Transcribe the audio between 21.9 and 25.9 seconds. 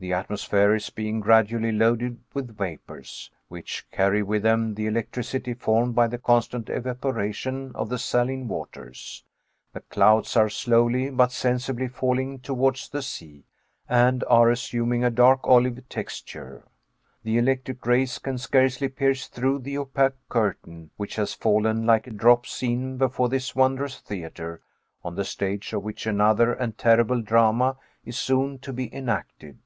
a drop scene before this wondrous theater, on the stage of